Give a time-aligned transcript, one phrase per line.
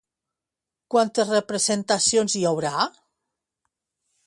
[0.95, 2.73] Quantes representacions hi haurà?